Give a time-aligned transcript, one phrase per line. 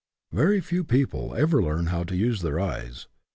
[0.31, 3.05] Very few people ever learn how to use their eyes.